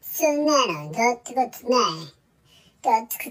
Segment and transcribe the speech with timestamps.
[0.00, 1.46] そんなのどっない
[2.82, 3.30] どっな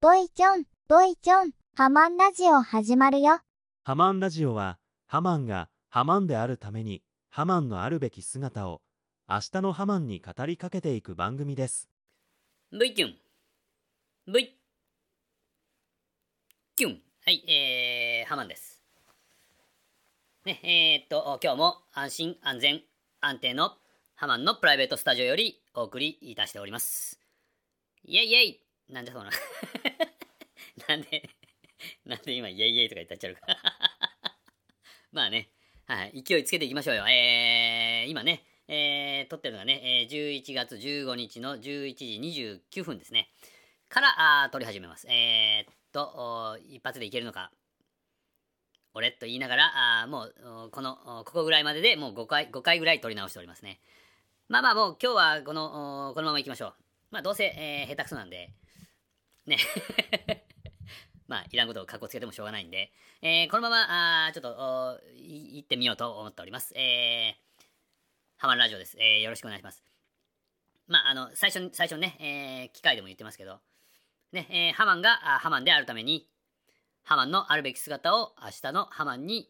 [0.00, 3.40] ボイキョンボイキョンハマンラジオ始まるよ。
[3.82, 8.80] ハマンラジオはハマンがハマンであるためにハマンのあるべき姿を
[9.28, 11.90] 明日のハマンに語りかけていく番組です。
[12.72, 13.14] V キュン。
[14.32, 14.56] V
[16.76, 17.03] キュン。
[17.26, 18.82] はいえー、ハマンです。
[20.44, 22.82] ねえー、っと今日も安心安全
[23.22, 23.72] 安定の
[24.14, 27.18] ハマンのプライベートスタジオよりお送りいたしております。
[28.04, 28.60] イェイイェイ。
[28.92, 29.30] なんでそうな
[30.86, 31.30] なんで
[32.04, 33.40] なんで今イェイイェイとか言ったっちゃうか。
[35.10, 35.48] まあね。
[35.86, 37.08] はい勢いつけていきましょうよ。
[37.08, 43.30] えー、今ねえー、撮ってるのがね、えー、11月15日の11時29分ですね。
[43.88, 45.06] からあ撮り始めます。
[45.08, 47.52] えー、っと、一発でいけるのか。
[48.92, 53.80] 俺と言いながら、あもう、この、ここぐらいまででもう5回、5回ぐらい撮り直しておりますね。
[54.48, 56.74] まあまあもう今日はこの、このまま行きましょう。
[57.10, 58.52] まあどうせ、えー、下手くそなんで、
[59.46, 59.58] ね。
[61.26, 62.92] まあ、いらんことをかっこつけてもしょうがないんで、
[63.22, 66.74] えー、このまま、あちょっと、行ってみようと思っております。
[66.76, 67.64] えー、
[68.36, 68.98] ハマンラジオです。
[69.00, 69.82] えー、よろしくお願いします。
[70.86, 73.58] まあ、あの、最初、最初ね、えー、機械でも言ってますけど、
[74.34, 76.28] ね、えー、ハマンがハマンであるために、
[77.04, 79.48] ハマンのあるべき姿を明日のハマンに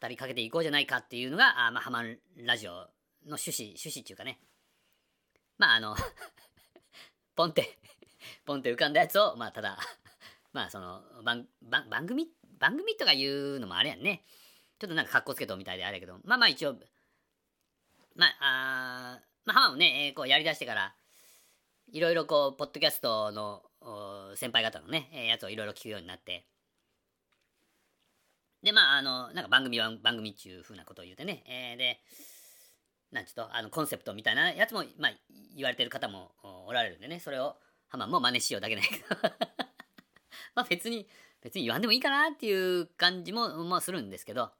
[0.00, 2.86] 語りかけていこうじゃないかっていうのが、あまあ、ハマンラジオの
[3.26, 4.38] 趣旨、趣旨っていうかね、
[5.58, 5.96] まあ、あの
[7.34, 7.78] ポンって、
[8.46, 9.78] ポンって浮かんだやつを、まあ、ただ、
[10.52, 12.28] まあ、その、番、番、番組、
[12.58, 14.24] 番組とか言うのもあれやんね。
[14.78, 16.74] ちょっとなんか格好つけとみたいであれやけど、まあまあ一応、
[18.14, 20.94] まあ、あまあ、ハマンもね、えー、こうやりだしてから、
[21.92, 23.62] いろいろこう、ポッドキャストの
[24.36, 26.46] 先輩方のね、やつをいろいろ聞くようになって、
[28.62, 32.00] で、まあ、あの、なんか番組は番組っていうふうなことを言うてね、えー、で、
[33.12, 35.12] なんちょっと、あの、コンセプトみたいなやつも、まあ、
[35.54, 36.32] 言われてる方も
[36.66, 37.56] おられるんでね、それを、
[37.88, 39.04] ハマも真似しようだけないけど
[40.56, 41.08] まあ別に、
[41.42, 44.52] 別に言わんでもいいかなっていう感じも、まあするんですけど、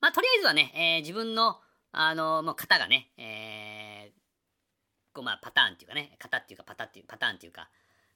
[0.00, 1.60] まあとりあえずはね、えー、自分の、
[1.92, 3.79] あの、もう型がね、えー、
[5.12, 7.68] こうまあパターンっていうかね、型っていうかパタっていうパターンっていうか、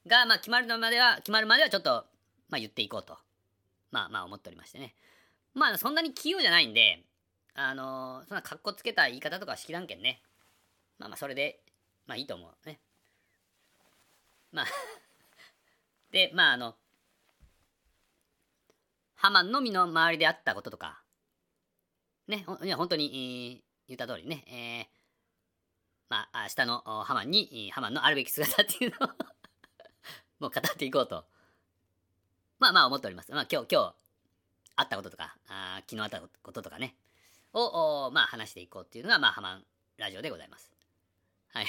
[0.07, 2.05] が、まあ決まるまでは、決まるまではちょっと、
[2.49, 3.17] まあ言っていこうと、
[3.91, 4.95] まあまあ思っておりましてね。
[5.55, 7.05] まあそんなに器用じゃないんで、
[7.55, 10.21] あのそんな格好つけた言い方とかしきらんけんね。
[10.99, 11.61] まあまあそれで、
[12.07, 12.81] まあいいと思うね。
[14.53, 14.67] まあ
[16.11, 16.77] で、まああの、
[19.15, 21.01] ハマンのみの周りであったこととか、
[22.29, 24.94] ねほ、いや本当に、言った通りね、えー、
[26.15, 29.11] まあ、明日のハマンに、ハマンのあるべき姿っていうのを
[30.39, 31.27] もう語っていこうと、
[32.61, 33.33] まあまあ思っております。
[33.33, 33.95] まあ今日、今日、
[34.77, 36.95] あったこととか、あ昨日あったこととかね、
[37.53, 39.67] を、まあ話していこうっていうのが、まあハマン
[39.97, 40.73] ラジオでございます。
[41.49, 41.67] はい。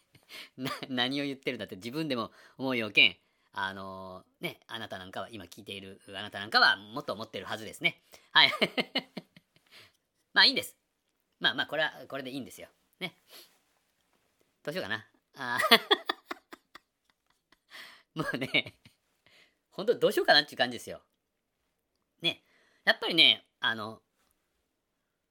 [0.56, 3.16] な、何を言ってるんだって自分でも思うようけん、
[3.52, 8.02] あのー、ね、あなたなんかは、今聞いているあなたなんかはもっと思ってるはずですね。
[8.32, 8.52] はい。
[10.32, 10.74] まあいいんです。
[11.38, 12.68] まあまあ、これは、これでいいんですよ。
[12.98, 13.18] ね。
[14.64, 15.06] どうしようかな。
[15.36, 15.58] あ
[18.14, 18.78] もうね、
[19.70, 21.02] 本当どうしようかなっていう感じですよ。
[22.22, 22.42] ね。
[22.84, 24.02] やっぱりね、あの、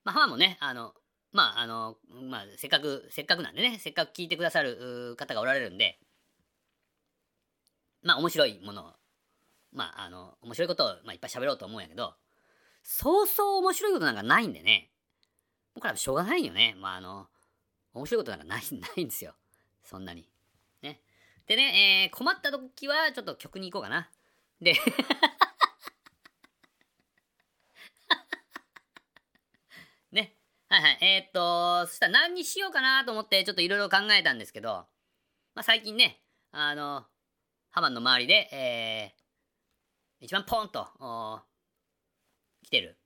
[0.04, 0.94] まあ、ハマもね、あの、
[1.32, 1.98] まあ、あの、
[2.30, 6.00] まあ、せっかく、せっかくなんでね、せっかく聞いてくださる方がおられるんで、
[8.04, 8.94] まあ、面白いものを、
[9.72, 12.16] まあ、あの、面白いことを、まあ、いっぱい喋ろうと思うんやけど、
[12.84, 14.92] そうそう面白いことなんかないんでね、
[15.74, 16.76] これはしょうがないよね。
[16.78, 17.30] まあ、あの、
[17.94, 19.36] 面白いことなんかない、 ないんですよ。
[19.84, 20.30] そんなに。
[20.82, 21.02] ね。
[21.46, 24.10] でね、えー、困った時は、ちょっと曲に行こうかな。
[24.60, 24.74] で
[30.12, 30.38] ね。
[30.70, 30.98] はいはい。
[31.02, 34.88] えー、っと、そしたら何にしようかなと思って、ちょっといろいろ考えたんですけど、
[35.54, 37.06] まあ、最近ね、あの、
[37.70, 41.44] ハマンの周りで、えー、一番ポンと、
[42.64, 42.98] 来てる、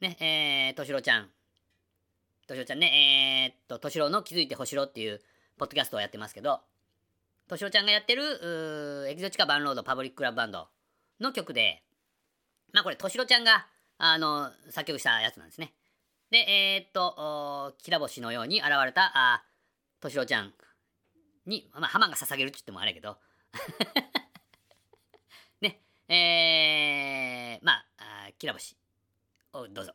[0.00, 1.30] ね、えー、としろちゃん。
[2.48, 5.20] としろちゃんね、えー、っと、としろの気づいてほしろっていう、
[5.58, 6.60] ポッドキャストをやってますけど、
[7.46, 10.66] としろちゃんがやってる、エキゾチカバンロードパブリッククラブバンド
[11.20, 11.82] の曲で、
[12.72, 13.66] まあこれ、としろちゃんが、
[13.98, 15.74] あの、作曲したやつなんですね。
[16.30, 19.44] で、えー、っと、きら星のように現れた、あ、
[20.00, 20.54] としろちゃん
[21.44, 23.18] に、まあ、ハマンが捧げるって言ってもあれやけど、
[25.60, 28.74] ね、えー、まあ、きら星
[29.52, 29.92] をどうぞ。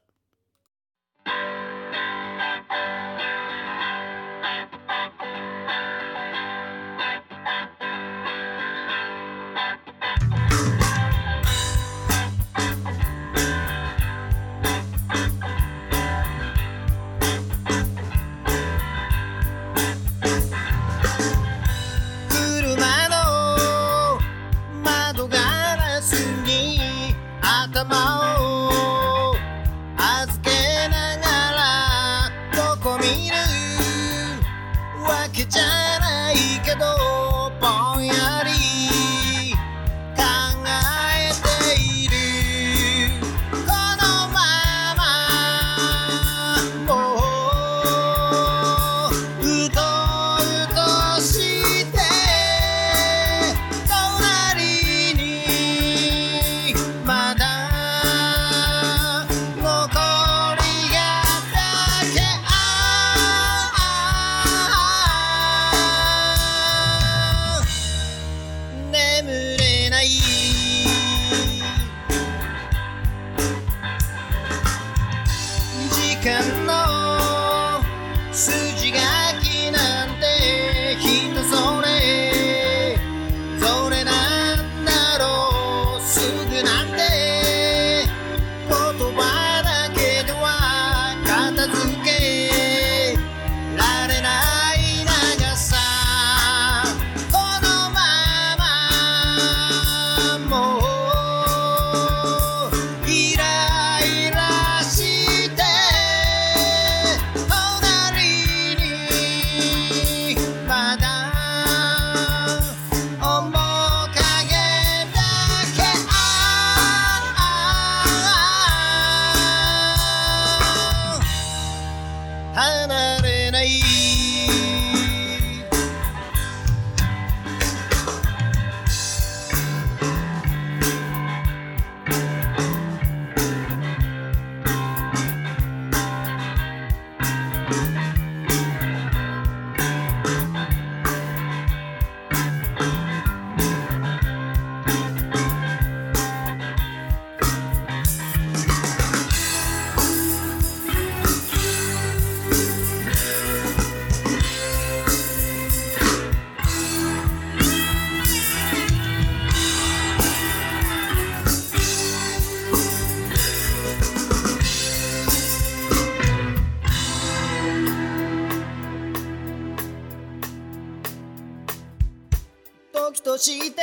[173.44, 173.81] して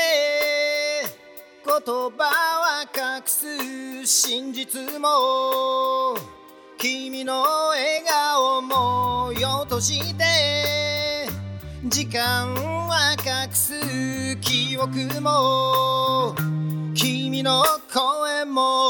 [1.66, 6.16] 言葉は隠す真実も
[6.78, 11.28] 君の笑顔もよとして
[11.84, 13.74] 時間は隠す
[14.40, 16.34] 記憶も
[16.94, 17.62] 君の
[17.92, 18.88] 声も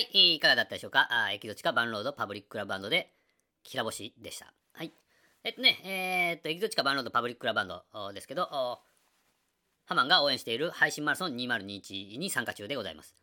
[0.00, 1.08] はい、いかがだったでしょうか？
[1.10, 3.12] あエキゾチカバンロードパブリッククラブバンドで、
[3.62, 4.50] きらぼしでした。
[4.72, 4.92] はい。
[5.44, 8.46] えっとね、えーっと、エキゾチカバンロードパブリッククラブバンドですけど、
[9.84, 13.14] ハマンが応援している配信マラソン2021に参加中でございます。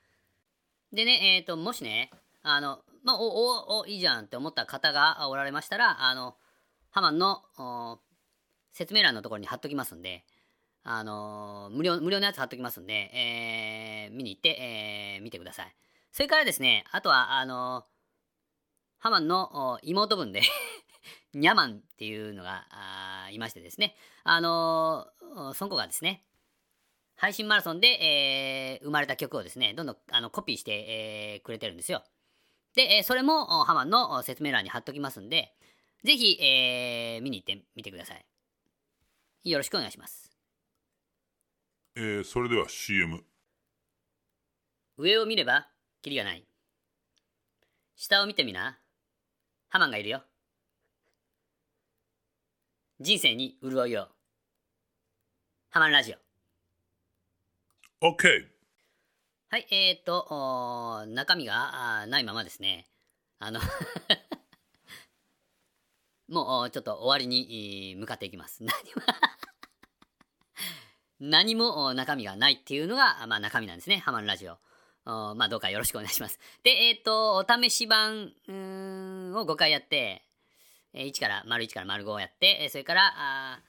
[0.94, 2.12] でね、えーっと、もしね、
[2.44, 6.36] あの、まあ、お、お、お、いいじゃんって思った方がおられましたら、あの、
[6.92, 8.00] ハマンの
[8.72, 10.24] 説明欄のところに貼っときますんで、
[10.84, 15.76] あの無料、無料のやつ貼っときますんで、えー見に行って、えー見てください。
[16.12, 17.86] それからですね、あとは、あの
[19.00, 20.42] ハマンのお妹分で、
[21.34, 22.68] ニャマンっていうのが
[23.32, 26.26] いましてですね、あのーその子がですね、
[27.16, 30.72] 配信マラソンで、えー生まれた曲をですね、どんどんあのコピーして、
[31.36, 32.04] えーくれてるんですよ。
[32.74, 35.56] で、えーそれもおハマンのお説明欄に貼っときますんで、
[36.04, 38.26] ぜひ、えー見に行ってみてください。
[39.44, 40.32] よろしくお願いします。
[41.96, 43.24] えー、それでは CM。
[44.98, 45.70] 上を見れば、
[46.08, 46.46] キリがない。
[47.98, 48.80] 下を見てみな。
[49.68, 50.24] ハマンがいるよ。
[53.02, 54.08] 人生に潤いを。
[55.70, 56.16] ハマンラジ
[58.02, 58.06] オ。
[58.08, 58.46] OK!
[59.50, 62.88] はい、えー、っと、おー中身があーないままですね。
[63.40, 63.60] あの、
[66.30, 68.64] もうちょっと終わりにえー向かっていきます。
[68.64, 69.02] 何も
[71.20, 73.98] 何も中身がないっていうのが、あまあ、中身なんですね。
[73.98, 74.58] ハマンラジオ。
[75.36, 76.40] まあ、どうかよろしくお願いします。
[76.64, 78.52] で、えーっと、お試し版を
[79.46, 80.24] 5回やって、
[80.94, 83.60] えー1から、丸1から丸5をやって、それから、あ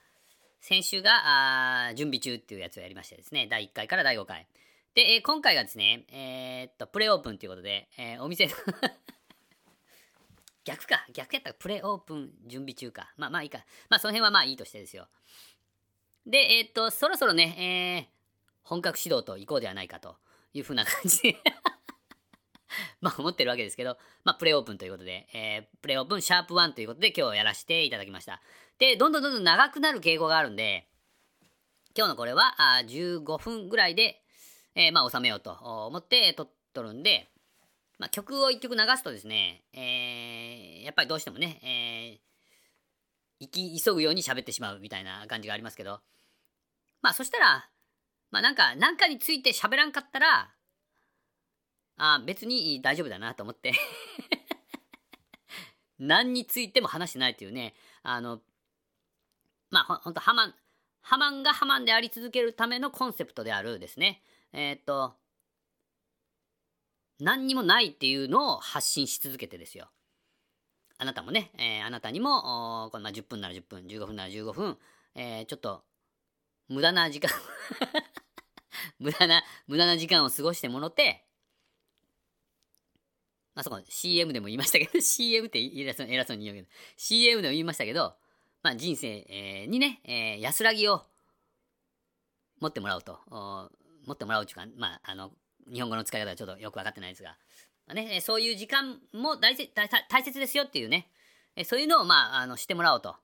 [0.61, 4.47] 先週があ準備中っていうやつをやりましてですね、第1回から第5回。
[4.93, 8.51] で、えー今回がですね、えーっと、プレオープンということで、えーお店の
[10.65, 13.11] 逆か、逆やったらプレオープン準備中か。
[13.17, 13.59] まあまあいいか。
[13.89, 15.07] まあその辺はまあいいとしてですよ。
[16.25, 18.19] で、えっと、そろそろね、えー
[18.63, 20.17] 本格指導と行こうではないかと
[20.53, 21.21] いうふうな感じ。
[21.21, 21.37] で
[23.01, 28.41] まあ思ってるわけですけど、まあプレオープンということで、えープレオープンシャープ1ということで今日やらせていただきました。
[28.77, 30.87] で、どんどんどんどん長くなる傾向があるんで、
[31.95, 34.23] 今日のこれはあ15分ぐらいで、
[34.75, 37.29] えーまあ収めようと思って撮っとるんで、
[37.97, 46.01] まあ、曲を1曲流すとですね、えーやっぱりどうしてもね、えー、生き急ぐように喋ってしまうみたいな感じがありますけど、
[47.01, 47.69] まあそしたら、
[48.31, 50.53] まあなんか、なんかについて喋らんかったら、
[51.97, 53.73] あ別に大丈夫だなと思って。
[55.99, 58.41] 何についても話してないっていうね、あの、
[59.69, 60.55] まあほほんとハマン、
[61.01, 65.15] ハマンがハマンであり続けるためのコンセプトであるですね、えーっと、
[67.19, 69.89] 何にもないっていうのを発信し続けてですよ。
[70.97, 74.77] あなたもね、えーあなたにも、こんな10分なら10分、15分なら15分、
[75.15, 75.83] えーちょっと、
[76.69, 77.29] 無駄な時間。
[78.99, 81.25] 無駄な、無駄な時間を過ごしてもろて、
[83.55, 88.15] まあそこ CM でも言いましたけど、 CM って偉そう偉そうに言うけど、CM でも言いましたけど、
[88.61, 91.05] まあ人生、えーにね、えー安らぎを
[92.59, 93.19] 持ってもらうと、
[94.05, 95.33] 持ってもらうっていうか、まああの、
[95.71, 97.37] 日本語の使い方はちょっとよく分かってないですが、
[97.87, 101.09] まあね、そういう時間も大切大大大切ですよっていうね、
[101.65, 103.15] そういうのを、まあ、あのしてもらおうと。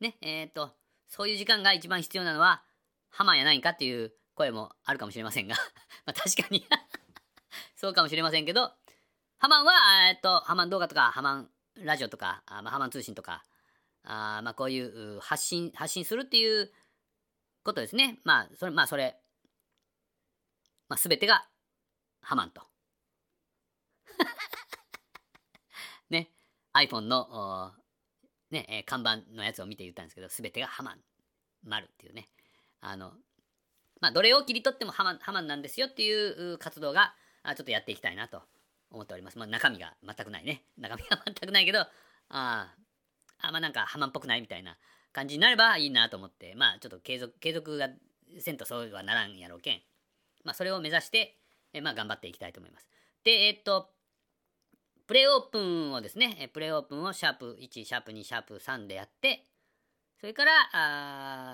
[0.00, 0.72] ね、えっ、と、
[1.08, 2.62] そういう時間が一番必要なのは、
[3.10, 5.56] ハマンやないんかっていう声もあるかもしれませんが、
[6.06, 6.66] まあ確かに
[7.76, 8.72] そうかもしれませんけど、
[9.38, 13.44] ハマンは、えっと、ハマン動画とか、ハマンラジオとか、あまあ、ハマン通信とか、
[14.04, 16.72] あまあこういう発信、発信するっていう
[17.64, 18.20] ことですね。
[18.24, 19.20] まあ、それ、まあそれ、
[20.88, 21.48] まあ全てが
[22.20, 22.62] ハマンと。
[26.10, 26.30] ね、
[26.74, 27.74] iPhone の、
[28.50, 30.98] ね、えー看板のやつを見て言ったんですけど、全てがハマン、
[31.64, 32.28] 丸っていうね。
[32.80, 33.12] あの、
[34.00, 38.42] まあ、どれを切り取ってもハマンハマンなんですよっていう活動が、あちょっとやっていきたいなと
[38.90, 39.38] 思っております。
[39.38, 40.62] まあ、中身が全くないね。
[40.78, 41.88] 中身が 全くないけど、あ
[42.28, 42.74] あ、
[43.40, 44.76] あまあなんかハマンっぽくないみたいな
[45.12, 47.90] 感じになればいいなと思って、まあちょっと継続、継続が
[48.40, 49.82] せんとそうはならんやろうけん。
[50.44, 51.38] まあそれを目指して、
[51.72, 52.88] えまあ頑張っていきたいと思います。
[53.24, 53.90] で、えっと、
[55.08, 59.42] プレイオープンをですね、えプレイオープンをシャープ1、シャープ2、シャープ3でやって、
[60.20, 60.52] それから、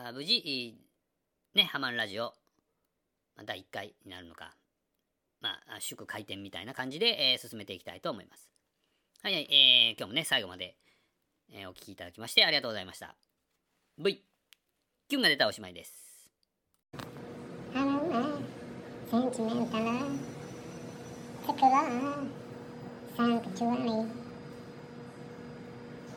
[0.08, 0.76] あ無事、
[1.54, 2.34] ね、ハマンラジオ、
[3.36, 4.56] まあ、第1回になるのか、
[5.40, 8.50] まあ、祝開店みたいな感じで、えー進めていきたいと思います。
[9.22, 10.74] はい、はい、えー今日もね、最後まで、
[11.52, 13.14] えーお聞きいただきましてありがとうございました。
[13.98, 14.20] V、
[15.08, 16.28] キュンが出たおしまいです。
[17.72, 18.02] あの
[22.26, 22.43] ね、
[23.16, 23.64] センチ